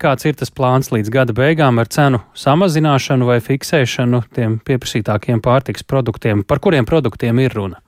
Kāds 0.00 0.26
ir 0.28 0.36
tas 0.38 0.52
plāns 0.52 0.90
līdz 0.92 1.10
gada 1.12 1.34
beigām 1.36 1.80
ar 1.82 1.88
cenu 1.92 2.20
samazināšanu 2.36 3.28
vai 3.28 3.38
fiksēšanu 3.44 4.22
tiem 4.36 4.58
pieprasītākiem 4.66 5.42
pārtiks 5.44 5.86
produktiem? 5.86 6.44
Par 6.44 6.60
kuriem 6.64 6.88
produktiem 6.88 7.38
ir 7.44 7.54
runa? 7.56 7.80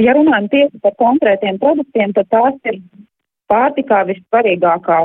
Ja 0.00 0.14
runājam 0.16 0.48
tieši 0.52 0.80
par 0.80 0.94
konkrētiem 1.00 1.58
produktiem, 1.60 2.12
tad 2.16 2.28
tās 2.32 2.56
ir 2.70 2.80
pārtikā 3.50 4.04
vissvarīgākā 4.08 5.00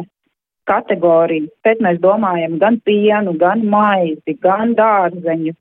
kategorija. 0.70 1.50
Pēc 1.66 1.82
mēs 1.84 2.00
domājam 2.04 2.59
gan 2.62 2.80
pienu, 2.86 3.36
gan 3.41 3.66
maizi, 3.70 4.38
gan 4.41 4.73
dārzeņu. 4.77 5.55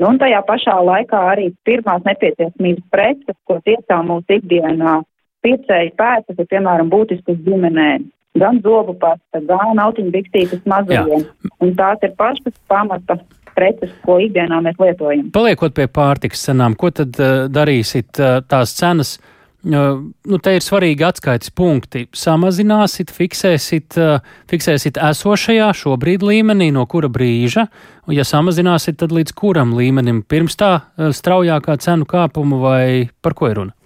Nu, 0.00 0.08
un 0.08 0.18
tajā 0.20 0.40
pašā 0.48 0.78
laikā 0.80 1.18
arī 1.34 1.50
pirmās 1.68 2.06
nepieciešamības 2.06 2.86
preces, 2.94 3.36
ko 3.44 3.58
tiešām 3.66 4.08
mūsu 4.08 4.38
ikdienā 4.38 5.00
piecēji 5.44 5.92
pētas, 5.98 6.38
ir 6.38 6.48
piemēram 6.48 6.88
būtiskas 6.92 7.36
ģimenēm 7.44 8.08
gan 8.38 8.60
zobu 8.62 8.94
pasta, 9.00 9.42
gan 9.48 9.82
autiņu 9.82 10.14
bikstītes 10.14 10.62
mazajiem. 10.70 11.26
Un 11.60 11.74
tās 11.78 12.02
ir 12.06 12.14
pašas 12.18 12.54
pamata 12.70 13.18
preces, 13.56 13.92
ko 14.04 14.20
ikdienā 14.22 14.62
mēs 14.64 14.78
lietojam. 14.80 15.28
Paliekot 15.34 15.74
pie 15.76 15.88
pārtiks 15.90 16.46
cenām, 16.46 16.78
ko 16.78 16.92
tad 16.94 17.18
uh, 17.18 17.44
darīsit 17.50 18.20
uh, 18.22 18.40
tās 18.46 18.76
cenas? 18.78 19.18
Uh, 19.60 19.98
nu, 20.24 20.38
te 20.40 20.54
ir 20.56 20.64
svarīgi 20.64 21.04
atskaites 21.04 21.52
punkti. 21.52 22.06
Samazināsit, 22.16 23.10
fiksēsit, 23.12 23.98
uh, 24.00 24.22
fiksēsit 24.48 25.00
esošajā 25.10 25.68
šobrīd 25.82 26.24
līmenī, 26.24 26.70
no 26.72 26.86
kura 26.88 27.10
brīža, 27.12 27.66
un 28.06 28.16
ja 28.16 28.24
samazināsit, 28.24 29.00
tad 29.02 29.12
līdz 29.12 29.34
kuram 29.36 29.74
līmenim? 29.76 30.22
Pirms 30.24 30.56
tā 30.60 30.72
uh, 30.78 31.10
straujākā 31.16 31.76
cenu 31.82 32.08
kāpuma 32.08 32.62
vai 32.62 32.86
par 33.20 33.36
ko 33.36 33.50
ir 33.50 33.60
runa? 33.60 33.76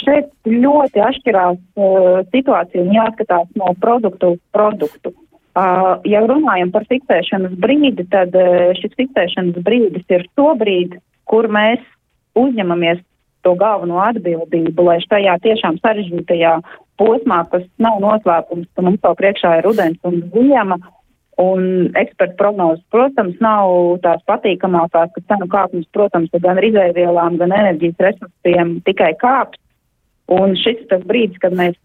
Šeit 0.00 0.30
ļoti 0.48 1.02
atšķirās 1.04 1.58
uh, 1.58 2.20
situācija 2.32 2.84
un 2.84 2.94
jāskatās 2.94 3.50
no 3.58 3.74
produktu 3.80 4.34
uz 4.34 4.40
produktu. 4.54 5.12
Uh, 5.50 5.98
ja 6.06 6.22
runājam 6.24 6.70
par 6.70 6.86
fiksēšanas 6.88 7.56
brīdi, 7.60 8.06
tad 8.12 8.36
uh, 8.38 8.70
šis 8.78 8.94
fiksēšanas 8.96 9.58
brīdis 9.66 10.06
ir 10.14 10.26
to 10.38 10.52
brīdi, 10.58 11.00
kur 11.28 11.50
mēs 11.50 11.82
uzņemamies 12.38 13.02
to 13.44 13.56
galveno 13.58 13.98
atbildību, 14.04 14.84
lai 14.86 15.00
šajā 15.04 15.36
tiešām 15.44 15.80
sarežģītajā 15.80 16.54
posmā, 17.00 17.42
kas 17.52 17.64
nav 17.80 18.00
noslēpums, 18.04 18.68
ka 18.76 18.84
mums 18.84 19.02
vēl 19.04 19.16
priekšā 19.18 19.58
ir 19.58 19.66
rudens 19.66 20.00
un 20.06 20.20
ziema, 20.34 20.78
un 21.40 21.62
ekspertu 21.96 22.36
prognozes, 22.36 22.84
protams, 22.92 23.38
nav 23.40 23.72
tās 24.04 24.20
patīkamākās, 24.28 25.12
ka 25.14 25.24
cenu 25.32 25.48
kāpums, 25.52 25.88
protams, 25.96 26.32
gan 26.44 26.60
izēvielām, 26.60 27.40
gan 27.40 27.56
enerģijas 27.56 28.04
resursiem 28.10 28.78
tikai 28.84 29.14
kāps. 29.22 29.59
Un 30.30 30.54
šis 30.58 30.84
ir 30.84 30.90
tas 30.90 31.06
brīdis, 31.06 31.40
kad 31.42 31.54
mēs 31.58 31.78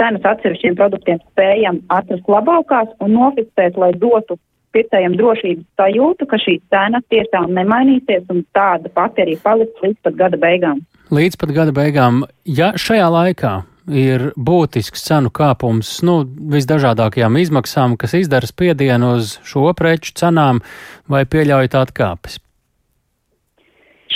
cenas 0.00 0.24
atsevišķiem 0.24 0.76
produktiem 0.78 1.20
spējam 1.30 1.82
atrast 1.92 2.28
labākās 2.30 2.94
un 3.04 3.12
nofiksēt, 3.18 3.76
lai 3.80 3.92
dotu 4.00 4.38
pircējiem 4.74 5.16
drošības 5.18 5.66
sajūtu, 5.80 6.28
ka 6.30 6.38
šī 6.40 6.56
cena 6.72 7.00
tiešām 7.12 7.50
nemainīsies 7.56 8.28
un 8.32 8.44
tāda 8.56 8.92
pati 8.94 9.24
arī 9.24 9.34
paliks 9.42 9.82
līdz 9.82 9.98
pat 10.06 10.16
gada 10.20 10.38
beigām. 10.40 10.84
Līdz 11.10 11.40
pat 11.40 11.52
gada 11.56 11.74
beigām, 11.74 12.22
ja 12.46 12.70
šajā 12.78 13.08
laikā 13.10 13.54
ir 13.90 14.30
būtisks 14.38 15.02
cenu 15.08 15.32
kāpums, 15.34 15.90
nu, 16.06 16.20
visdažādākajām 16.54 17.40
izmaksām, 17.40 17.96
kas 17.98 18.14
izdara 18.20 18.46
spiedienu 18.46 19.16
uz 19.18 19.38
šo 19.46 19.72
preču 19.76 20.14
cenām, 20.20 20.62
vai 21.10 21.24
pieļaujat 21.26 21.76
atkāpes? 21.80 22.38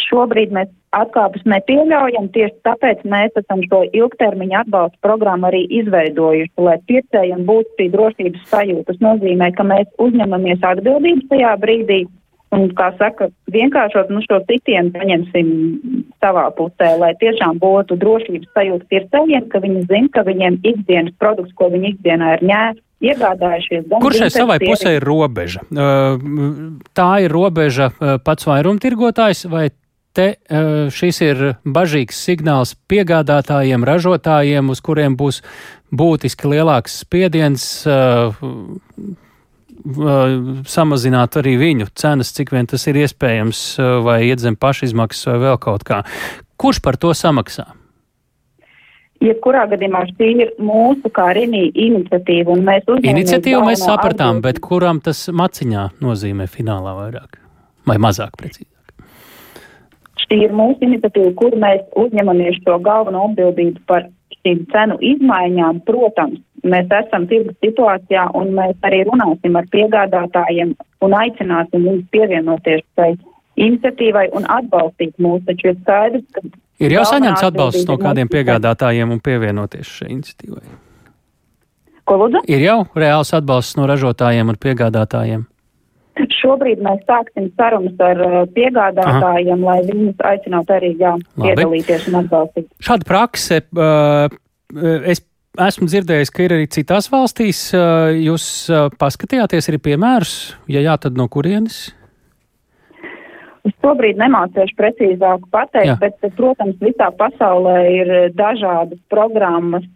Šobrīd 0.05 0.55
mēs 0.55 0.71
atkāpes 0.99 1.45
nepieļaujam, 1.51 2.29
tieši 2.35 2.57
tāpēc 2.67 3.05
mēs 3.09 3.39
esam 3.41 3.63
šo 3.67 3.83
ilgtermiņa 3.91 4.65
atbalsta 4.65 5.01
programmu 5.05 5.51
arī 5.51 5.65
izveidojuši, 5.83 6.53
lai 6.67 6.77
pircējiem 6.91 7.47
būtu 7.49 7.79
šī 7.79 7.89
drošības 7.95 8.51
sajūta. 8.53 8.87
Tas 8.93 9.01
nozīmē, 9.05 9.51
ka 9.57 9.67
mēs 9.69 9.91
uzņemamies 10.03 10.65
atbildības 10.71 11.31
tajā 11.33 11.57
brīdī 11.63 12.05
un, 12.55 12.69
kā 12.79 12.93
saka, 13.01 13.29
vienkāršot 13.51 14.11
nu, 14.15 14.23
šo 14.25 14.41
sitienu 14.47 14.95
paņemsim 14.95 15.53
savā 16.23 16.47
pusē, 16.57 16.95
lai 17.01 17.13
tiešām 17.21 17.59
būtu 17.63 17.99
drošības 18.01 18.51
sajūta 18.55 18.91
pircējiem, 18.93 19.49
ka 19.53 19.63
viņi 19.65 19.87
zina, 19.91 20.11
ka 20.15 20.25
viņiem 20.27 20.61
ikdienas 20.63 21.17
produkts, 21.19 21.55
ko 21.59 21.71
viņi 21.75 21.95
ikdienā 21.95 22.37
ir 22.39 22.45
ņēmuši, 22.51 22.85
iegādājušies. 23.05 23.89
Kur 24.01 24.15
šai 24.17 24.31
savai 24.33 24.59
pusē 24.63 24.95
ir 24.97 25.05
robeža? 25.05 25.65
Tā 26.97 27.11
ir 27.25 27.35
robeža 27.35 27.91
pats 28.25 28.47
vairumtirgotājs 28.49 29.45
vai 29.53 29.67
te 30.15 30.27
šis 30.95 31.21
ir 31.27 31.43
bažīgs 31.67 32.23
signāls 32.29 32.75
piegādātājiem, 32.91 33.85
ražotājiem, 33.87 34.71
uz 34.71 34.81
kuriem 34.85 35.19
būs 35.21 35.43
būtiski 35.95 36.55
lielāks 36.55 37.03
spiediens 37.05 37.67
samazināt 40.71 41.37
arī 41.37 41.59
viņu 41.61 41.91
cenas, 41.99 42.33
cik 42.33 42.55
vien 42.55 42.67
tas 42.71 42.87
ir 42.89 42.97
iespējams, 43.03 43.63
vai 44.07 44.23
iet 44.31 44.41
zem 44.41 44.57
pašizmaksas 44.57 45.29
vai 45.29 45.39
vēl 45.43 45.59
kaut 45.61 45.85
kā. 45.85 46.03
Kurš 46.57 46.81
par 46.81 46.97
to 46.97 47.13
samaksā? 47.13 47.67
Jebkurā 49.25 49.65
gadījumā 49.71 50.03
šī 50.11 50.31
ir 50.43 50.51
mūsu 50.61 51.09
kā 51.15 51.31
Renī 51.37 51.69
iniciatīva, 51.71 52.57
un 52.57 52.65
mēs. 52.67 52.89
Iniciatīvu 53.01 53.63
mēs 53.65 53.85
sapratām, 53.87 54.43
bet 54.45 54.61
kuram 54.65 55.01
tas 55.05 55.27
maciņā 55.33 55.89
nozīmē 56.05 56.49
finālā 56.51 56.97
vairāk 56.99 57.39
vai 57.89 57.97
mazāk 58.03 58.37
precīzi? 58.41 58.74
Šī 60.25 60.41
ir 60.47 60.55
mūsu 60.57 60.87
iniciatīva, 60.87 61.35
kur 61.39 61.57
mēs 61.61 61.85
uzņemamies 62.01 62.63
šo 62.65 62.79
galveno 62.85 63.27
atbildību 63.29 63.85
par 63.91 64.09
šīm 64.41 64.65
cenu 64.73 64.97
izmaiņām. 65.13 65.83
Protams, 65.89 66.41
mēs 66.65 66.91
esam 67.01 67.29
tirgus 67.31 67.57
situācijā 67.65 68.31
un 68.39 68.55
mēs 68.57 68.75
arī 68.87 69.03
runāsim 69.09 69.57
ar 69.61 69.69
piegādātājiem 69.73 70.75
un 71.05 71.17
aicināsim 71.21 71.85
viņus 71.85 72.11
pievienoties 72.15 72.85
šai 72.97 73.13
iniciatīvai 73.61 74.29
un 74.37 74.49
atbalstīt 74.51 75.15
mūs. 75.23 75.45
Taču 75.49 75.73
ir 75.73 75.79
skaidrs, 75.83 76.27
ka. 76.35 76.45
Ir 76.83 76.97
jau 76.97 77.05
saņemts 77.07 77.47
atbalsts 77.47 77.87
no 77.89 77.99
kādiem 78.01 78.31
piegādātājiem 78.33 79.15
un 79.15 79.23
pievienoties 79.25 79.93
šai 80.01 80.11
iniciatīvai. 80.17 80.65
Ko 82.05 82.21
lūdzu? 82.21 82.43
Ir 82.53 82.65
jau 82.65 82.79
reāls 82.99 83.33
atbalsts 83.37 83.79
no 83.79 83.87
ražotājiem 83.89 84.51
un 84.53 84.59
piegādātājiem. 84.61 85.45
Šobrīd 86.15 86.83
mēs 86.85 87.01
sāksim 87.09 87.49
sarunas 87.59 87.99
ar 88.03 88.21
uh, 88.23 88.35
piegādātājiem, 88.55 89.65
Aha. 89.65 89.67
lai 89.67 89.79
viņus 89.89 90.21
aicinātu 90.31 90.77
arī 90.77 90.93
jā, 91.01 91.15
piedalīties 91.41 92.07
un 92.11 92.21
atbalstīt. 92.21 92.69
Šāda 92.85 93.09
prakse, 93.09 93.59
uh, 93.75 94.29
es 95.11 95.25
esmu 95.59 95.91
dzirdējis, 95.91 96.31
ka 96.35 96.47
ir 96.47 96.55
arī 96.59 96.71
citās 96.71 97.11
valstīs. 97.11 97.67
Uh, 97.75 98.15
jūs 98.15 98.47
paskatījāties 99.01 99.71
arī 99.73 99.83
piemērus, 99.91 100.39
ja 100.71 100.85
jā, 100.87 100.95
tad 101.03 101.19
no 101.19 101.27
kurienes? 101.33 101.89
Es 103.65 103.73
šobrīd 103.81 104.19
nemācīšu 104.21 104.77
precīzāk 104.77 105.47
pateikt, 105.55 105.95
Jā. 105.95 106.01
bet, 106.03 106.19
protams, 106.37 106.77
visā 106.85 107.09
pasaulē 107.17 107.79
ir 107.95 108.11
dažādas 108.37 109.01
programmas, 109.09 109.87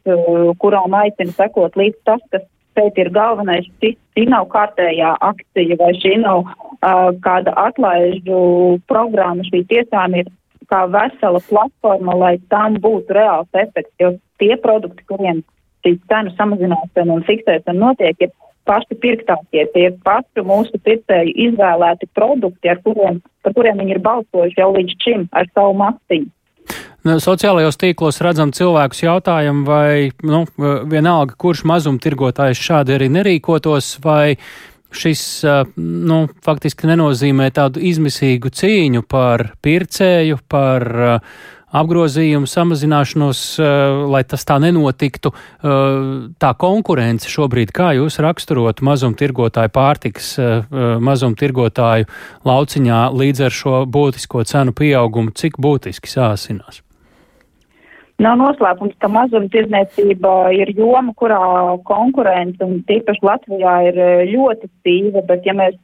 kurām 0.62 0.96
aicina 0.96 1.34
sekot 1.36 1.76
līdz 1.76 1.98
tas, 2.08 2.22
kas 2.32 2.46
šeit 2.78 2.98
ir 3.02 3.10
galvenais, 3.14 3.66
šī, 3.82 3.94
nav 4.30 4.48
kārtējā 4.54 5.12
akcija 5.24 5.78
vai 5.80 5.92
šī 5.98 6.16
nav 6.22 6.46
uh, 6.46 7.10
kāda 7.24 7.54
atlaižu 7.66 8.40
programma, 8.90 9.46
šī 9.50 9.64
tiešām 9.70 10.16
ir 10.20 10.30
kā 10.70 10.84
vesela 10.92 11.40
platforma, 11.48 12.16
lai 12.22 12.34
tam 12.52 12.76
būtu 12.82 13.16
reāls 13.16 13.48
efekts, 13.56 13.94
jo 14.00 14.14
tie 14.40 14.54
produkti, 14.62 15.06
kuriem 15.08 15.42
šī 15.84 15.96
cenu 16.10 16.34
samazināšana 16.36 17.16
un 17.16 17.24
fiksēšana 17.26 17.78
notiek, 17.78 18.26
ir 18.26 18.34
paši 18.68 18.98
pirktākie, 19.02 19.64
tie 19.72 19.86
ir 19.88 19.94
paši 20.04 20.44
mūsu 20.44 20.80
pircēju 20.84 21.34
izvēlēti 21.48 22.10
produkti, 22.14 22.74
kuriem, 22.84 23.22
par 23.42 23.56
kuriem 23.56 23.80
viņi 23.80 23.96
ir 23.96 24.02
balsojuši 24.04 24.60
jau 24.60 24.72
līdz 24.76 24.98
šim 25.04 25.28
ar 25.32 25.48
savu 25.54 25.78
masiņu. 25.80 26.28
Nu, 27.08 27.14
sociālajos 27.22 27.78
tīklos 27.80 28.18
redzam 28.20 28.50
cilvēkus 28.52 28.98
jautājumu, 29.00 29.62
vai 29.64 30.10
nu, 30.28 30.42
vienalga, 30.90 31.36
kurš 31.40 31.62
mazumtirgotājs 31.68 32.60
šādi 32.60 32.96
arī 32.98 33.06
nerīkotos, 33.14 33.94
vai 34.04 34.36
šis 34.92 35.22
nu, 35.78 36.18
faktiski 36.44 36.88
nenozīmē 36.90 37.46
tādu 37.56 37.80
izmisīgu 37.88 38.52
cīņu 38.52 39.04
par 39.08 39.54
pircēju, 39.64 40.40
par 40.52 40.84
apgrozījumu 41.78 42.48
samazināšanos, 42.48 43.44
lai 44.08 44.22
tas 44.28 44.44
tā 44.48 44.58
nenotiktu. 44.64 45.32
Tā 46.40 46.50
konkurence 46.60 47.30
šobrīd, 47.32 47.72
kā 47.76 47.92
jūs 47.96 48.20
raksturot 48.24 48.82
mazumtirgotāju 48.84 49.72
pārtiks, 49.76 50.34
mazumtirgotāju 51.08 52.10
lauciņā 52.48 53.00
līdz 53.16 53.46
ar 53.48 53.56
šo 53.62 53.78
būtisko 53.96 54.44
cenu 54.48 54.76
pieaugumu, 54.76 55.36
cik 55.36 55.60
būtiski 55.60 56.12
sāsinās? 56.16 56.82
Nav 58.18 58.34
noslēpums, 58.40 58.96
ka 58.98 59.10
mazumtirdzniecība 59.14 60.32
ir 60.56 60.72
joma, 60.74 61.12
kurā 61.18 61.38
konkurence 61.86 62.64
un 62.66 62.80
tīpaši 62.88 63.22
Latvijā 63.22 63.74
ir 63.92 64.00
e, 64.02 64.08
ļoti 64.32 64.66
stīva, 64.72 65.22
bet 65.28 65.46
ja 65.46 65.54
mēs 65.54 65.76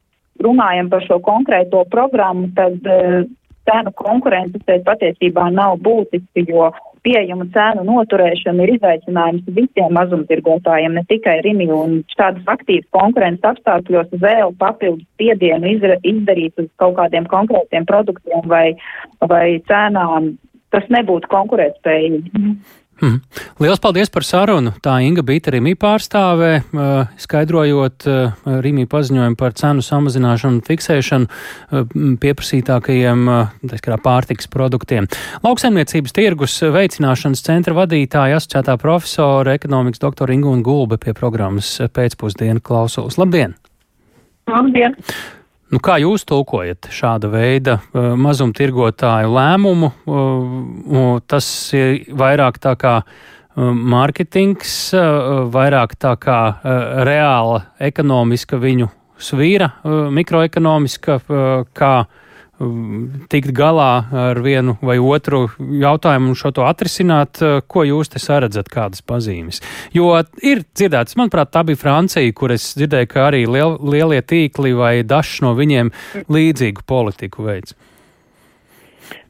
runājam 0.42 0.90
par 0.90 1.04
šo 1.06 1.20
konkrēto 1.22 1.84
programmu, 1.92 2.48
tad 2.56 2.88
uh, 2.90 3.22
cenu 3.68 3.92
konkurence 3.96 4.60
šeit 4.66 4.84
patiesībā 4.86 5.46
nav 5.54 5.78
būtiski, 5.84 6.44
jo 6.50 6.70
pieejama 7.04 7.46
cēnu 7.54 7.84
noturēšana 7.86 8.64
ir 8.64 8.74
izaicinājums 8.78 9.48
visiem 9.56 9.92
mazumtirgotājiem, 9.96 10.96
ne 10.96 11.04
tikai 11.08 11.36
Rimi, 11.44 11.68
un 11.72 11.98
šādas 12.16 12.48
aktīvas 12.54 12.88
konkurences 12.96 13.50
apstākļos 13.52 14.14
vēl 14.24 14.54
papildus 14.60 15.04
spiedienu 15.14 15.74
izdarīt 16.02 16.64
uz 16.64 16.70
kaut 16.80 16.96
kādiem 17.00 17.28
konkrētiem 17.30 17.86
produktiem 17.88 18.48
vai, 18.48 18.66
vai 19.20 19.46
cēnām, 19.68 20.34
tas 20.74 20.90
nebūtu 20.92 21.30
konkurētspējīgi. 21.32 22.48
Hmm. 23.02 23.18
Lielas 23.58 23.80
paldies 23.82 24.10
par 24.14 24.22
sarunu. 24.22 24.70
Tā 24.82 24.94
Inga 25.02 25.24
Bīta 25.26 25.50
Rīmī 25.50 25.72
pārstāvē, 25.78 26.50
uh, 26.62 26.92
skaidrojot 27.18 28.06
uh, 28.06 28.44
Rīmī 28.62 28.86
paziņojumu 28.90 29.38
par 29.40 29.56
cenu 29.58 29.82
samazināšanu 29.82 30.60
un 30.60 30.62
fiksēšanu 30.64 31.26
uh, 31.26 31.96
pieprasītākajiem 32.22 33.26
pārtiks 34.04 34.48
produktiem. 34.52 35.10
Lauksaimniecības 35.42 36.14
tirgus 36.14 36.56
veicināšanas 36.62 37.42
centra 37.44 37.74
vadītāja 37.82 38.38
asociētā 38.38 38.78
profesora 38.80 39.58
ekonomikas 39.58 40.02
doktora 40.04 40.38
Inga 40.38 40.54
un 40.54 40.62
Gulbe 40.62 41.00
pie 41.02 41.16
programmas 41.18 41.74
pēcpusdienu 41.98 42.62
klausos. 42.62 43.18
Labdien! 43.18 43.58
Labdien! 44.46 44.94
Nu, 45.74 45.80
kā 45.82 45.96
jūs 45.98 46.22
tulkojat 46.22 46.86
šāda 46.94 47.26
veida 47.32 47.80
uh, 47.80 48.12
mazumtirgotāju 48.14 49.32
lēmumu? 49.34 49.88
Uh, 50.06 51.06
tas 51.26 51.48
ir 51.74 52.04
vairāk 52.14 52.60
tā 52.62 52.76
kā 52.78 52.92
uh, 53.02 53.72
mārketings, 53.74 54.74
vairāk 55.50 55.96
tā 55.98 56.12
kā 56.22 56.38
reāla 57.08 57.64
ekonomiska 57.82 58.58
viņu 58.62 58.86
svīra, 59.18 59.72
mikroekonomiska, 60.14 61.18
kā 61.74 61.92
tikt 63.30 63.50
galā 63.56 64.04
ar 64.14 64.38
vienu 64.44 64.76
vai 64.84 64.96
otru 65.02 65.48
jautājumu 65.58 66.30
un 66.30 66.38
šo 66.38 66.52
to 66.54 66.66
atrisināt, 66.66 67.40
uh, 67.42 67.58
ko 67.66 67.82
jūs 67.86 68.12
te 68.12 68.22
saredzat, 68.22 68.70
kādas 68.70 69.02
pazīmes. 69.02 69.60
Jo 69.94 70.12
ir 70.42 70.62
dzirdēts, 70.70 71.18
manuprāt, 71.18 71.50
tā 71.54 71.64
bija 71.66 71.80
Francija, 71.80 72.34
kur 72.36 72.54
es 72.54 72.70
dzirdēju, 72.78 73.10
ka 73.10 73.26
arī 73.30 73.44
liel, 73.50 73.76
lielie 73.82 74.22
tīkli 74.22 74.74
vai 74.78 74.94
dažs 75.02 75.40
no 75.42 75.54
viņiem 75.58 75.90
līdzīgu 76.30 76.86
politiku 76.86 77.48
veids. 77.48 77.74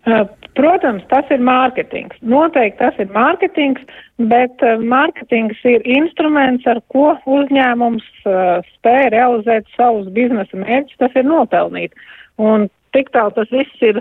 Uh, 0.04 0.26
protams, 0.52 1.00
tas 1.08 1.24
ir 1.32 1.40
mārketings. 1.40 2.20
Noteikti 2.20 2.82
tas 2.82 2.98
ir 3.00 3.08
mārketings, 3.16 3.80
bet 4.20 4.60
uh, 4.60 4.76
mārketings 4.84 5.64
ir 5.64 5.80
instruments, 5.96 6.68
ar 6.68 6.82
ko 6.92 7.14
uzņēmums 7.24 8.04
spēj 8.20 9.10
realizēt 9.16 9.64
savus 9.78 10.12
biznesa 10.12 10.60
mērķus, 10.60 11.00
tas 11.00 11.16
ir 11.16 11.24
nopelnīt. 11.24 11.96
Un 12.36 12.68
tik 12.94 13.10
tālu 13.14 13.34
tas 13.36 13.50
viss 13.52 13.82
ir 13.84 14.00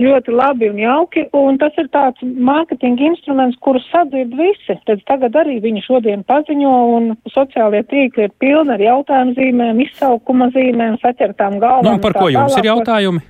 ļoti 0.00 0.32
labi 0.32 0.70
un 0.70 0.78
jauki, 0.80 1.26
un 1.36 1.58
tas 1.60 1.74
ir 1.80 1.90
tāds 1.92 2.22
mārketinga 2.22 3.04
instruments, 3.10 3.58
kurus 3.64 3.84
sadzird 3.92 4.32
visi. 4.38 4.76
Tad 4.88 5.02
tagad 5.10 5.36
arī 5.42 5.58
viņi 5.64 5.84
šodien 5.84 6.24
paziņo, 6.28 6.76
un 6.96 7.10
sociālie 7.34 7.82
tīkli 7.90 8.28
ir 8.28 8.32
pilni 8.40 8.76
ar 8.76 8.84
jautājumu 8.84 9.36
zīmēm, 9.36 9.82
izsaukuma 9.84 10.48
zīmēm, 10.54 10.96
saķertām 11.04 11.58
galvām. 11.60 11.98
Nu, 11.98 12.04
par 12.04 12.16
ko 12.16 12.30
jums 12.32 12.56
tālāk. 12.56 12.64
ir 12.64 12.70
jautājumi? 12.70 13.26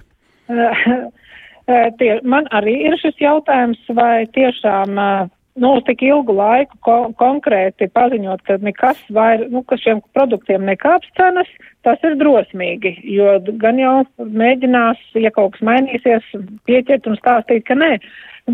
Tie, 2.00 2.14
man 2.26 2.49
arī 2.56 2.73
ir 2.88 2.97
šis 2.99 3.19
jautājums, 3.23 3.82
vai 3.94 4.25
tiešām 4.35 4.97
uh, 4.99 5.29
nu, 5.55 5.73
uz 5.76 5.85
tik 5.87 6.02
ilgu 6.06 6.35
laiku 6.37 6.79
ko 6.87 6.97
konkrēti 7.20 7.91
paziņot, 7.94 8.43
ka 8.47 8.58
nekas 8.62 9.00
vair, 9.14 9.47
nu, 9.50 9.62
ka 9.67 9.79
šiem 9.81 10.02
produktiem 10.14 10.67
nekāps 10.69 11.11
cenas, 11.19 11.49
tas 11.87 12.02
ir 12.06 12.17
drosmīgi, 12.20 12.94
jo 13.17 13.38
gan 13.62 13.81
jau 13.81 13.94
mēģinās, 14.19 15.00
ja 15.19 15.32
kaut 15.35 15.56
kas 15.56 15.67
mainīsies, 15.67 16.29
pieķert 16.69 17.08
un 17.11 17.19
stāstīt, 17.20 17.67
ka 17.69 17.79
nē. 17.79 17.97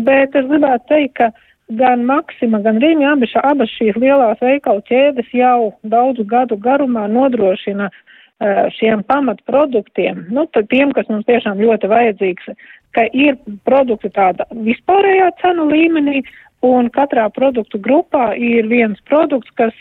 Bet 0.07 0.35
es 0.37 0.49
gribētu 0.49 0.89
teikt, 0.91 1.15
ka 1.19 1.31
gan 1.77 2.05
Maksima, 2.07 2.61
gan 2.63 2.79
Rīmi, 2.81 3.07
šā, 3.27 3.43
abas 3.43 3.71
šīs 3.75 3.97
lielās 3.99 4.41
veikalu 4.41 4.83
ķēdes 4.87 5.33
jau 5.35 5.73
daudzu 5.83 6.25
gadu 6.27 6.57
garumā 6.57 7.07
nodrošina 7.11 7.89
šiem 8.77 9.01
pamatproduktiem, 9.09 10.27
nu, 10.29 10.45
tiem, 10.69 10.91
kas 10.93 11.07
mums 11.09 11.25
tiešām 11.25 11.57
ļoti 11.57 11.89
vajadzīgs, 11.89 12.51
ka 12.93 13.07
ir 13.13 13.37
produkti 13.65 14.11
tāda 14.13 14.45
vispārējā 14.53 15.31
cenu 15.41 15.65
līmenī, 15.71 16.21
un 16.65 16.89
katrā 16.93 17.27
produktu 17.33 17.79
grupā 17.81 18.31
ir 18.37 18.67
viens 18.69 18.99
produkts, 19.09 19.51
kas 19.59 19.75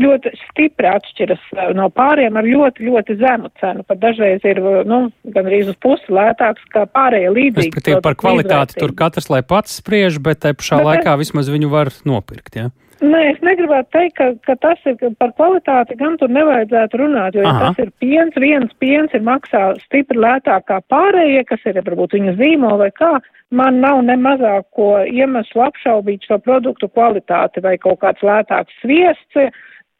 ļoti 0.00 0.32
stipri 0.48 0.88
atšķiras 0.90 1.42
uh, 1.54 1.70
no 1.78 1.86
pāriem 1.94 2.36
ar 2.36 2.46
ļoti, 2.46 2.84
ļoti 2.88 3.16
zemu 3.20 3.50
cenu. 3.60 3.84
Pat 3.86 4.00
dažreiz 4.02 4.44
ir, 4.48 4.58
uh, 4.62 4.80
nu, 4.86 5.00
gan 5.34 5.46
arī 5.46 5.62
uz 5.64 5.78
pusi 5.80 6.10
lētāks 6.12 6.66
kā 6.74 6.84
pārējie 6.90 7.30
līdzīgi. 7.36 7.70
Respektīvi 7.70 8.02
par 8.04 8.18
kvalitāti 8.18 8.80
tur 8.80 8.94
katrs 8.98 9.30
lai 9.32 9.44
pats 9.46 9.78
spriež, 9.80 10.18
bet 10.22 10.42
te 10.42 10.52
pašā 10.58 10.82
bet 10.82 10.90
laikā 10.90 11.14
es... 11.14 11.22
vismaz 11.24 11.52
viņu 11.54 11.70
var 11.72 11.92
nopirkt, 12.08 12.58
jā? 12.58 12.68
Ja? 12.68 12.89
Nē, 13.00 13.20
es 13.30 13.38
negribētu 13.40 13.88
teikt, 13.94 14.14
ka, 14.18 14.26
ka 14.44 14.54
tas 14.60 14.80
ir 14.84 14.98
par 15.16 15.30
kvalitāti, 15.38 15.96
gan 15.96 16.18
tur 16.20 16.28
nevajadzētu 16.36 16.98
runāt, 17.00 17.36
jo 17.38 17.46
ja 17.46 17.54
tas 17.62 17.78
ir 17.80 17.88
piens, 18.02 18.36
viens 18.36 18.74
piens 18.82 19.14
ir 19.16 19.24
maksā 19.24 19.62
stipri 19.86 20.20
lētāk 20.20 20.66
kā 20.68 20.82
pārējie, 20.92 21.46
kas 21.48 21.64
ir 21.64 21.80
varbūt 21.80 22.18
viņa 22.18 22.34
zīmola 22.36 22.82
vai 22.82 22.90
kā, 23.00 23.14
man 23.56 23.80
nav 23.80 24.02
ne 24.04 24.18
mazāko 24.20 24.90
iemeslu 25.08 25.64
apšaubīt 25.64 26.28
šo 26.28 26.42
produktu 26.44 26.90
kvalitāti 26.92 27.64
vai 27.64 27.78
kaut 27.80 28.02
kāds 28.04 28.20
lētāks 28.26 28.76
sviests. 28.82 29.48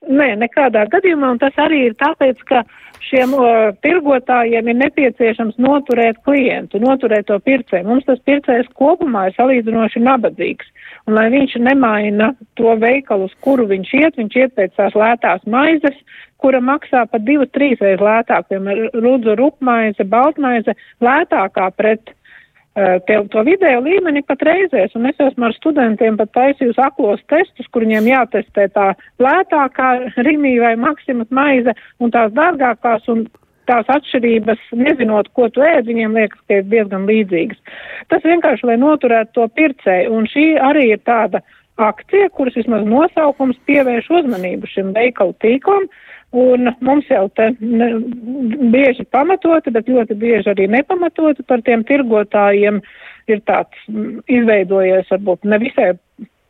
Nē, 0.08 0.31
nekādā 0.41 0.87
gadījumā, 0.88 1.35
un 1.35 1.41
tas 1.43 1.56
arī 1.61 1.82
ir 1.91 1.97
tāpēc, 2.00 2.38
ka 2.49 2.62
šiem 3.05 3.35
uh, 3.37 3.70
tirgotājiem 3.85 4.70
ir 4.73 4.79
nepieciešams 4.81 5.58
noturēt 5.61 6.23
klientu, 6.25 6.81
noturēt 6.81 7.29
to 7.29 7.37
pircēju. 7.44 7.85
Mums 7.88 8.06
tas 8.08 8.23
pircējs 8.25 8.70
kopumā 8.81 9.26
ir 9.29 9.37
salīdzinoši 9.37 10.00
nabadzīgs. 10.06 10.73
Un 11.08 11.19
lai 11.19 11.26
viņš 11.32 11.58
nemaina 11.67 12.31
to 12.56 12.73
veikalu, 12.81 13.29
uz 13.29 13.37
kuru 13.44 13.67
viņš 13.69 13.93
iet, 14.00 14.17
viņš 14.20 14.41
iet 14.41 14.56
pēc 14.56 14.73
tās 14.79 14.97
lētās 14.97 15.44
maizes, 15.44 15.97
kura 16.41 16.62
maksā 16.64 17.05
pat 17.11 17.25
divas, 17.26 17.53
trīs 17.53 17.81
reizes 17.85 18.05
lētāk, 18.05 18.49
piemēram, 18.49 18.88
rudzu 19.05 19.37
rupmaize, 19.37 20.06
baltmaize, 20.08 20.76
lētākā 21.05 21.69
pret 21.76 22.14
tev 23.09 23.27
to 23.32 23.43
vidējo 23.47 23.82
līmeni 23.85 24.23
pat 24.27 24.43
reizēs. 24.47 24.94
Un 24.99 25.09
es 25.11 25.21
esmu 25.21 25.49
ar 25.49 25.56
studentiem 25.56 26.19
pat 26.21 26.32
taisījusi 26.37 26.81
aklos 26.85 27.23
testus, 27.32 27.69
kur 27.73 27.87
viņiem 27.87 28.09
jātestē 28.11 28.69
tā 28.75 28.93
lētākā 29.23 29.91
rimī 30.27 30.56
vai 30.62 30.75
maksimas 30.81 31.31
maize 31.35 31.75
un 32.00 32.15
tās 32.15 32.32
dārgākās. 32.37 33.06
Un 33.12 33.27
tās 33.71 33.87
atšķirības, 33.93 34.62
nezinot, 34.75 35.29
ko 35.37 35.47
tu 35.55 35.62
ēd, 35.62 35.87
viņiem 35.87 36.17
liekas, 36.19 36.41
ka 36.49 36.59
ir 36.59 36.69
diezgan 36.73 37.06
līdzīgas. 37.06 37.61
Tas 38.11 38.25
vienkārši, 38.27 38.67
lai 38.67 38.77
noturētu 38.82 39.37
to 39.37 39.47
pircēju, 39.61 40.11
un 40.17 40.27
šī 40.31 40.47
arī 40.59 40.88
ir 40.97 41.03
tāda 41.06 41.43
akcija, 41.81 42.32
kuras 42.35 42.56
vismaz 42.59 42.82
nosaukums 42.88 43.61
pievērš 43.71 44.11
uzmanību 44.21 44.69
šim 44.73 44.91
veikalu 44.97 45.37
tīklam, 45.44 45.87
un 46.37 46.73
mums 46.81 47.09
jau 47.11 47.25
te 47.34 47.51
bieži 47.60 49.06
pamatoti, 49.10 49.72
bet 49.75 49.89
ļoti 49.91 50.17
bieži 50.19 50.53
arī 50.53 50.69
nepamatoti 50.70 51.46
par 51.46 51.63
tiem 51.67 51.82
tirgotājiem 51.87 52.82
ir 53.31 53.41
tāds 53.46 53.89
izveidojies 54.31 55.10
varbūt 55.10 55.49
nevisai 55.49 55.94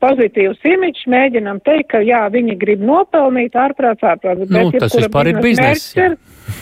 pozitīvs 0.00 0.62
imidžs, 0.64 1.04
mēģinam 1.12 1.60
teikt, 1.64 1.90
ka 1.92 2.00
jā, 2.04 2.22
viņi 2.32 2.56
grib 2.60 2.82
nopelnīt 2.84 3.56
ārprāts, 3.58 4.04
ārprāts. 4.06 4.48
Nu, 4.48 4.70
tas 4.72 4.96
vispār 4.96 5.28
ir 5.28 5.40
bizness. 5.44 5.90
Ir, 5.98 6.16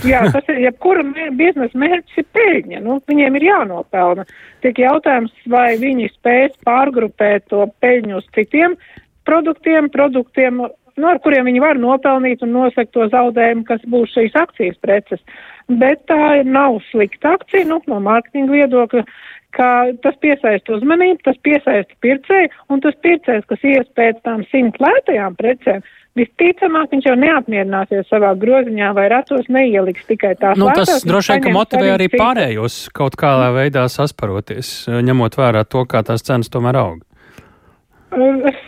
jā, 0.08 0.24
tas 0.34 0.48
ir, 0.50 0.58
jebkura 0.66 1.04
biznesa 1.38 1.78
mērķis 1.78 2.22
ir 2.22 2.26
peļņa, 2.34 2.82
nu, 2.86 2.98
viņiem 3.10 3.38
ir 3.38 3.46
jānopelna. 3.48 4.26
Tik 4.66 4.82
jautājums, 4.82 5.34
vai 5.50 5.68
viņi 5.78 6.10
spēs 6.16 6.58
pārgrupēt 6.66 7.46
to 7.52 7.68
peļņu 7.82 8.18
uz 8.18 8.26
citiem 8.34 8.74
produktiem, 9.28 9.90
produktiem, 9.92 10.64
nu, 10.98 11.08
ar 11.10 11.20
kuriem 11.24 11.48
viņi 11.48 11.62
var 11.64 11.80
nopelnīt 11.80 12.44
un 12.46 12.54
nosekt 12.56 12.92
to 12.96 13.06
zaudējumu, 13.12 13.64
kas 13.68 13.84
būs 13.88 14.12
šīs 14.16 14.36
akcijas 14.38 14.78
preces. 14.84 15.22
Bet 15.68 16.06
tā 16.08 16.40
nav 16.48 16.78
slikta 16.90 17.36
akcija, 17.36 17.66
nu, 17.68 17.80
no 17.90 17.98
mārketinga 18.04 18.54
viedokļa 18.54 19.04
ka 19.56 19.68
tas 20.04 20.16
piesaista 20.22 20.76
uzmanību, 20.76 21.22
tas 21.24 21.38
piesaista 21.44 21.96
pircēju, 22.04 22.50
un 22.72 22.82
tas 22.84 22.96
pircējs, 23.04 23.46
kas 23.48 23.64
ies 23.64 23.88
pēc 23.96 24.20
tām 24.26 24.44
simt 24.52 24.76
lētajām 24.82 25.36
precēm, 25.38 25.84
visticamāk 26.18 26.92
viņš 26.92 27.08
jau 27.08 27.16
neapmierināsies 27.18 28.08
savā 28.10 28.34
groziņā 28.40 28.90
vai 28.96 29.06
ratos 29.12 29.48
neieliks 29.52 30.08
tikai 30.10 30.34
tās 30.40 30.58
nu, 30.58 30.68
lētās. 30.68 30.90
Tas 30.90 31.06
droši 31.08 31.34
vien, 31.34 31.44
ka 31.46 31.54
motivē 31.54 31.92
arī 31.94 32.08
citu. 32.10 32.22
pārējos 32.22 32.78
kaut 32.96 33.18
kādā 33.20 33.50
veidā 33.56 33.86
sasparoties, 33.92 34.72
ņemot 35.08 35.38
vērā 35.38 35.64
to, 35.68 35.84
kā 35.88 36.02
tās 36.06 36.26
cenas 36.26 36.52
tomēr 36.52 36.80
aug. 36.82 37.04
Es, 38.48 38.60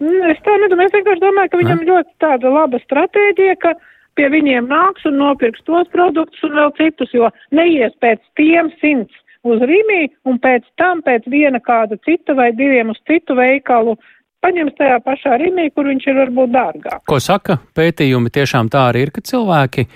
es 0.00 0.44
tā 0.46 0.54
nedomāju, 0.62 0.88
es 0.88 0.96
vienkārši 0.96 1.22
domāju, 1.22 1.52
ka 1.52 1.60
viņam 1.62 1.82
ne? 1.82 1.88
ļoti 1.90 2.14
tāda 2.22 2.52
laba 2.52 2.80
stratēģija, 2.82 3.56
ka 3.62 3.74
pie 4.18 4.28
viņiem 4.32 4.68
nāks 4.70 5.04
un 5.08 5.18
nopirks 5.20 5.64
tos 5.68 5.90
produktus 5.92 6.46
un 6.46 6.56
vēl 6.58 6.72
citus, 6.78 7.12
jo 7.16 7.30
neies 7.54 7.94
pēc 8.00 8.22
tiem 8.38 8.72
simts 8.80 9.14
uz 9.48 9.62
Rīmī 9.66 10.06
un 10.28 10.38
pēc 10.42 10.66
tam 10.78 11.02
pēc 11.04 11.26
viena 11.30 11.60
kāda 11.62 11.98
cita 12.06 12.36
vai 12.38 12.52
diviem 12.56 12.92
uz 12.92 13.00
citu 13.08 13.36
veikalu 13.38 13.96
paņems 14.42 14.74
tajā 14.78 14.98
pašā 15.06 15.38
Rīmī, 15.42 15.68
kur 15.74 15.86
viņš 15.90 16.08
ir 16.08 16.18
varbūt 16.18 16.54
dārgāk. 16.54 17.04
Ko 17.08 17.20
saka 17.22 17.58
pētījumi? 17.76 18.32
Tiešām 18.34 18.70
tā 18.72 18.88
arī 18.90 19.06
ir, 19.06 19.14
ka 19.14 19.22
cilvēki, 19.26 19.86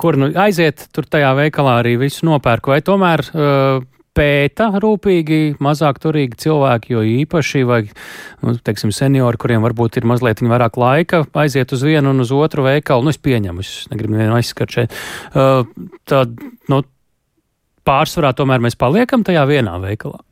kur 0.00 0.18
nu 0.20 0.30
aiziet 0.40 0.86
tur 0.92 1.08
tajā 1.08 1.32
veikalā 1.38 1.78
arī 1.80 1.96
visu 2.00 2.28
nopērk, 2.28 2.68
vai 2.72 2.80
tomēr 2.84 3.24
uh, 3.30 3.84
pēta 4.14 4.68
rūpīgi 4.82 5.56
mazāk 5.62 5.98
turīgi 6.02 6.38
cilvēki, 6.44 6.94
jo 6.94 7.02
īpaši, 7.24 7.64
vai, 7.68 7.80
nu, 8.44 8.54
teiksim, 8.64 8.92
seniori, 8.94 9.40
kuriem 9.40 9.64
varbūt 9.66 9.98
ir 9.98 10.08
mazliet 10.08 10.42
vairāk 10.44 10.78
laika, 10.80 11.24
aiziet 11.40 11.74
uz 11.74 11.84
vienu 11.86 12.14
un 12.14 12.24
uz 12.24 12.32
otru 12.34 12.66
veikalu, 12.66 13.06
nu, 13.06 13.14
es 13.14 13.20
pieņemu, 13.22 13.64
es 13.64 13.88
negribu 13.92 14.16
nevienu 14.16 14.38
aizskart 14.38 14.76
šeit. 14.76 14.94
Uh, 15.34 15.66
tad, 16.10 16.36
nu, 16.70 16.82
pārsvarā 17.84 18.32
tomēr 18.36 18.62
mēs 18.64 18.78
paliekam 18.80 19.26
tajā 19.26 19.44
vienā 19.50 19.76
veikalā. 19.82 20.22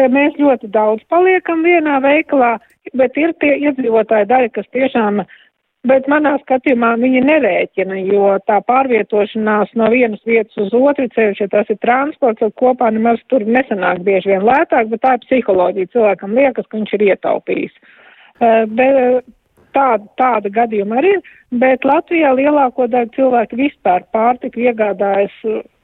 Mēs 0.00 0.38
ļoti 0.40 0.70
daudz 0.72 1.04
paliekam 1.12 1.60
vienā 1.66 1.98
veikalā, 2.02 2.54
bet 2.96 3.18
ir 3.20 3.34
tie 3.42 3.58
iedzīvotāji 3.68 4.30
daļa, 4.30 4.52
kas 4.56 4.70
tiešām 4.72 5.20
uh, 5.20 5.34
Bet 5.90 6.06
manā 6.06 6.36
skatījumā 6.44 6.92
viņi 7.02 7.24
nerēķina, 7.26 7.96
jo 8.06 8.36
tā 8.46 8.60
pārvietošanās 8.68 9.72
no 9.74 9.88
vienas 9.90 10.22
vietas 10.28 10.60
uz 10.62 10.70
otru 10.78 11.08
ceļu, 11.10 11.34
ja 11.40 11.48
tas 11.50 11.72
ir 11.74 11.80
transports, 11.82 12.38
tad 12.38 12.54
kopā 12.60 12.92
nemaz 12.94 13.18
tur 13.32 13.42
nesanāk 13.42 14.04
bieži 14.06 14.30
vien 14.30 14.46
lētāk, 14.46 14.92
bet 14.92 15.02
tā 15.02 15.16
ir 15.16 15.24
psiholoģija. 15.24 15.90
Cilvēkam 15.96 16.38
liekas, 16.38 16.68
ka 16.68 16.78
viņš 16.78 16.94
ir 16.94 17.04
ietaupījis. 17.08 17.74
Uh, 17.82 18.62
bet, 18.78 19.26
tāda, 19.74 20.06
tāda 20.22 20.52
gadījuma 20.54 21.00
arī 21.02 21.16
ir, 21.16 21.34
bet 21.64 21.86
Latvijā 21.88 22.30
lielāko 22.38 22.86
daļu 22.92 23.14
cilvēku 23.16 23.58
vispār 23.64 24.06
pārtika 24.14 24.62
iegādājas 24.62 25.34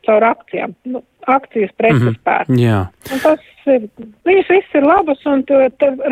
caur 0.09 0.27
akcijām. 0.33 0.75
Nu, 0.89 1.05
akcijas 1.29 1.71
preces 1.77 2.03
mm 2.03 2.09
-hmm. 2.09 2.25
pērk. 2.25 2.49
Jā. 2.49 2.81
Un 3.13 3.21
tas 3.23 3.41
ir, 3.67 3.85
viņas 4.29 4.49
viss 4.55 4.75
ir 4.75 4.87
labas, 4.87 5.27
un 5.27 5.45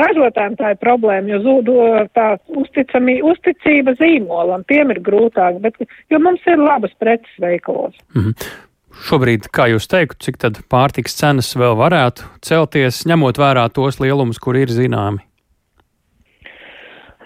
ražotājiem 0.03 0.57
tā 0.61 0.71
ir 0.75 0.83
problēma, 0.83 1.31
jo 1.33 1.39
zūd 1.47 1.73
tā 2.19 2.29
uzticamī, 2.47 3.19
uzticība 3.23 3.97
zīmolam, 4.01 4.65
tiem 4.69 4.91
ir 4.91 5.01
grūtāk, 5.09 5.61
bet, 5.61 5.75
jo 6.11 6.19
mums 6.19 6.41
ir 6.47 6.59
labas 6.59 6.93
preces 6.99 7.41
veikalos. 7.41 7.95
Mm 8.15 8.23
-hmm. 8.23 8.55
Šobrīd, 9.07 9.49
kā 9.53 9.69
jūs 9.69 9.89
teiktu, 9.93 10.17
cik 10.25 10.37
tad 10.41 10.59
pārtiks 10.73 11.17
cenas 11.19 11.57
vēl 11.57 11.77
varētu 11.77 12.25
celties, 12.41 13.05
ņemot 13.07 13.39
vērā 13.39 13.69
tos 13.73 14.01
lielumus, 14.01 14.39
kur 14.39 14.57
ir 14.57 14.73
zināmi? 14.73 15.19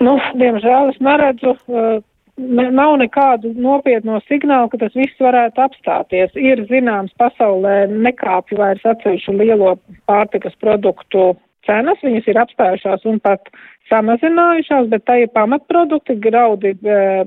Nu, 0.01 0.17
diemžēl 0.35 0.91
es 0.91 0.99
neredzu, 1.01 1.55
uh, 1.69 2.03
nav 2.49 2.97
nekādu 3.01 3.53
nopietno 3.61 4.21
signālu, 4.29 4.71
ka 4.73 4.81
tas 4.85 4.97
viss 4.97 5.21
varētu 5.21 5.63
apstāties. 5.65 6.33
Ir 6.39 6.65
zināms, 6.71 7.13
pasaulē 7.21 7.85
nekāpj 7.91 8.57
vairs 8.59 8.87
atsevišķu 8.93 9.37
lielo 9.39 9.77
pārtikas 10.11 10.57
produktu 10.63 11.35
cenas, 11.69 12.01
viņas 12.05 12.29
ir 12.31 12.41
apstājušās 12.41 13.07
un 13.11 13.21
pat 13.23 13.51
samazinājušās, 13.91 14.89
bet 14.93 15.05
tā 15.09 15.21
ir 15.25 15.33
pamatprodukti, 15.35 16.17
graudi, 16.23 16.75
eh, 16.85 17.25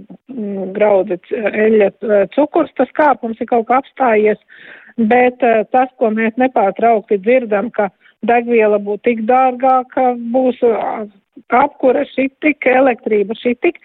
graudi 0.78 1.20
eļļa, 1.32 1.90
eh, 1.90 2.28
cukurs, 2.36 2.72
tas 2.78 2.92
kāpums 3.00 3.42
ir 3.42 3.50
kaut 3.52 3.68
kā 3.68 3.82
apstājies, 3.82 4.40
bet 4.98 5.44
eh, 5.44 5.64
tas, 5.72 5.90
ko 5.98 6.10
mēs 6.10 6.38
nepārtraukti 6.38 7.20
dzirdam, 7.20 7.70
ka 7.72 7.90
degviela 8.24 8.80
būs 8.80 9.04
tik 9.04 9.26
dārgāka, 9.28 10.14
būs 10.32 10.62
apkura 11.50 12.06
šī 12.14 12.30
tik, 12.42 12.66
elektrība 12.66 13.36
šī 13.36 13.58
tik, 13.60 13.80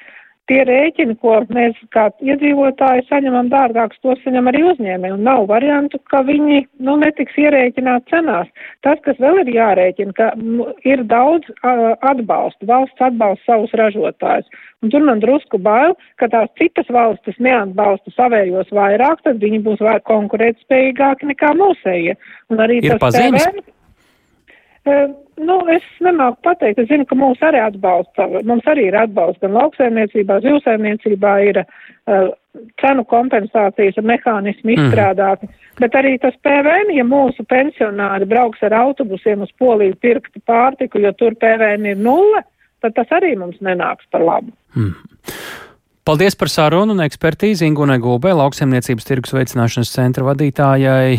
tie 0.48 0.62
rēķini, 0.66 1.16
ko 1.22 1.36
mēs 1.52 1.76
kā 1.94 2.08
iedzīvotāji 2.24 3.04
saņemam 3.08 3.50
dārgāks, 3.52 4.00
tos 4.04 4.20
saņem 4.24 4.48
arī 4.50 4.64
uzņēmēji, 4.70 5.14
un 5.16 5.26
nav 5.26 5.44
variantu, 5.50 6.00
ka 6.10 6.22
viņi, 6.26 6.62
nu, 6.84 6.96
netiks 7.02 7.36
ierēķināt 7.40 8.08
cenās. 8.12 8.48
Tas, 8.86 9.00
kas 9.04 9.20
vēl 9.22 9.42
ir 9.44 9.52
jārēķina, 9.56 10.16
ka 10.16 10.30
ir 10.88 11.04
daudz 11.10 11.48
uh, 11.58 11.92
atbalstu, 12.10 12.68
valsts 12.70 13.04
atbalsta 13.04 13.52
savus 13.52 13.76
ražotājus, 13.78 14.48
un 14.82 14.92
tur 14.94 15.06
man 15.06 15.22
drusku 15.24 15.60
bail, 15.62 15.96
ka 16.20 16.30
tās 16.32 16.50
citas 16.60 16.90
valstis 16.92 17.38
neatbalsta 17.44 18.14
savējos 18.16 18.72
vairāk, 18.74 19.22
tad 19.26 19.40
viņi 19.44 19.62
būs 19.68 19.84
vairāk 19.84 20.06
konkurētspējīgāki 20.08 21.32
nekā 21.34 21.54
mūsējie. 21.60 22.18
Un 22.52 22.64
arī 22.64 22.82
ir 22.82 22.94
tas 22.96 23.04
pazīmes? 23.08 23.48
PVN, 23.48 23.64
uh, 24.88 25.08
Nu, 25.38 25.60
es 25.70 25.84
nemāku 26.02 26.40
pateikt. 26.46 26.80
Es 26.82 26.88
zinu, 26.90 27.06
ka 27.08 27.16
mūs 27.18 27.40
arī 27.46 27.60
atbalsta. 27.62 28.26
Mums 28.48 28.66
arī 28.70 28.88
ir 28.88 28.96
atbalsts 28.98 29.42
gan 29.44 29.54
lauksaimniecībā, 29.54 30.40
zivsaimniecībā 30.44 31.34
ir 31.46 31.60
uh, 31.62 32.30
cenu 32.82 33.04
kompensācijas 33.08 34.00
mehānismi 34.02 34.74
mhm. 34.74 34.88
izstrādāti. 34.88 35.48
Mm. 35.48 35.64
Bet 35.78 35.94
arī 36.00 36.16
tas 36.22 36.34
PVN, 36.42 36.90
ja 36.96 37.06
mūsu 37.06 37.46
pensionāri 37.46 38.26
brauks 38.28 38.62
ar 38.66 38.74
autobusiem 38.80 39.44
uz 39.46 39.54
Poliju 39.60 39.94
pirkt 40.02 40.34
pārtiku, 40.48 41.02
jo 41.04 41.14
tur 41.18 41.38
PVN 41.38 41.86
ir 41.92 42.02
nulle, 42.02 42.42
tad 42.82 42.96
tas 42.98 43.14
arī 43.14 43.36
mums 43.38 43.60
nenāks 43.62 44.08
par 44.10 44.26
labu. 44.26 44.50
Mm. 44.74 44.96
Paldies 46.08 46.38
par 46.40 46.48
sarunu 46.48 46.94
un 46.96 47.04
ekspertīzi 47.04 47.66
Ingūnai 47.68 47.98
Gulbē, 48.00 48.32
lauksaimniecības 48.32 49.04
tirgus 49.04 49.34
veicināšanas 49.36 49.90
centra 49.92 50.24
vadītājai. 50.30 51.18